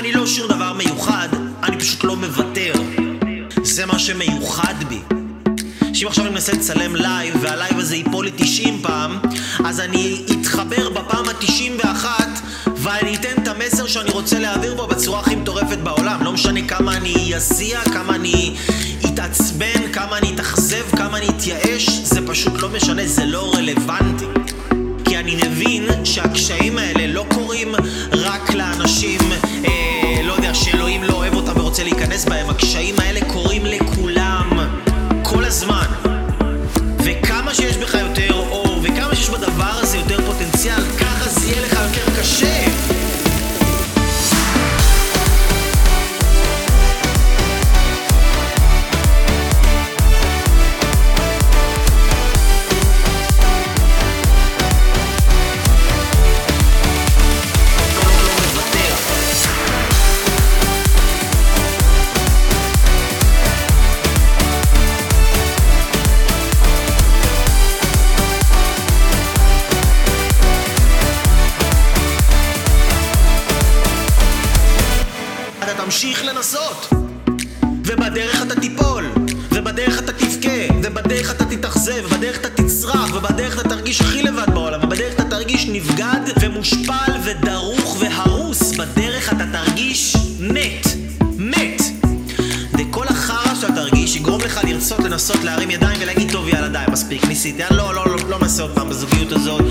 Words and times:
אני 0.00 0.12
לא 0.12 0.26
שום 0.26 0.48
דבר 0.48 0.72
מיוחד, 0.72 1.28
אני 1.62 1.78
פשוט 1.78 2.04
לא 2.04 2.16
מוותר. 2.16 2.72
זה 3.62 3.86
מה 3.86 3.98
שמיוחד 3.98 4.74
בי. 4.88 5.00
שאם 5.94 6.06
עכשיו 6.06 6.24
אני 6.24 6.34
מנסה 6.34 6.52
לצלם 6.52 6.96
לייב, 6.96 7.34
והלייב 7.40 7.78
הזה 7.78 7.96
ייפול 7.96 8.24
לי 8.24 8.30
90 8.36 8.78
פעם, 8.82 9.18
אז 9.64 9.80
אני 9.80 10.24
אתחבר 10.32 10.90
בפעם 10.90 11.24
ה-91, 11.28 12.04
ואני 12.76 13.16
אתן 13.16 13.42
את 13.42 13.48
המסר 13.48 13.86
שאני 13.86 14.10
רוצה 14.10 14.38
להעביר 14.38 14.74
בו 14.74 14.86
בצורה 14.86 15.20
הכי 15.20 15.36
מטורפת 15.36 15.78
בעולם. 15.78 16.24
לא 16.24 16.32
משנה 16.32 16.68
כמה 16.68 16.96
אני 16.96 17.34
אזיע, 17.36 17.80
כמה 17.84 18.14
אני 18.14 18.56
אתעצבן, 19.06 19.92
כמה 19.92 20.18
אני 20.18 20.34
אתאכזב, 20.34 20.96
כמה 20.96 21.18
אני 21.18 21.28
אתייאש, 21.28 21.88
זה 21.88 22.20
פשוט 22.26 22.52
לא 22.62 22.68
משנה, 22.68 23.06
זה 23.06 23.24
לא 23.24 23.52
רלוונטי. 23.54 24.26
כי 25.04 25.16
אני 25.16 25.36
מבין 25.36 26.04
שהקשיים 26.04 26.69
להיכנס 32.10 32.28
בהם, 32.28 32.50
הקשיים 32.50 32.94
האלה 32.98 33.20
קורים 33.26 33.66
לכולם, 33.66 34.50
כל 35.22 35.44
הזמן. 35.44 35.86
וכמה 36.98 37.54
שיש 37.54 37.76
בך 37.76 37.94
אתה 75.62 75.84
תמשיך 75.84 76.24
לנסות. 76.24 76.86
ובדרך 77.84 78.42
אתה 78.42 78.60
תיפול 78.60 79.10
ובדרך 79.52 79.98
אתה 79.98 80.12
תבכה 80.12 80.74
ובדרך 80.82 81.30
אתה 81.30 81.44
תתאכזב 81.44 82.04
ובדרך 82.04 82.38
אתה 82.38 82.48
תצרח 82.50 83.14
ובדרך 83.14 83.60
אתה 83.60 83.68
תרגיש 83.68 84.00
הכי 84.00 84.22
לבד 84.22 84.54
בעולם 84.54 84.84
ובדרך 84.84 85.14
אתה 85.14 85.24
תרגיש 85.24 85.66
נבגד 85.66 86.20
ומושפל 86.40 87.12
ודרוך 87.24 87.96
והרוס. 88.00 88.72
בדרך 88.72 89.32
אתה 89.32 89.44
תרגיש 89.52 90.16
מת 90.40 90.86
מת. 91.38 91.82
וכל 92.78 93.06
החרא 93.08 93.54
שאתה 93.54 93.72
תרגיש 93.74 94.16
יגרום 94.16 94.40
לך 94.40 94.60
לרצות 94.64 94.98
לנסות 94.98 95.44
להרים 95.44 95.70
ידיים 95.70 95.98
ולהגיד 96.02 96.32
טוב 96.32 96.48
יאללה 96.48 96.68
די 96.68 96.92
מספיק 96.92 97.24
ניסיתי. 97.24 97.64
אני 97.64 97.76
לא 97.76 97.94
לא 97.94 98.06
לא 98.06 98.16
לא 98.28 98.38
מנסה 98.38 98.62
עוד 98.62 98.74
פעם 98.74 98.88
בזוגיות 98.88 99.32
הזאת 99.32 99.64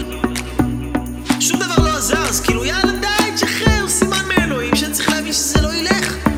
בשביל 5.29 5.43
שזה 5.43 5.61
לא 5.61 5.73
ילך. 5.73 6.28